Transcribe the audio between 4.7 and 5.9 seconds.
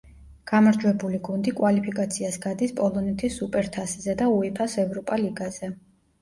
ევროპა ლიგაზე.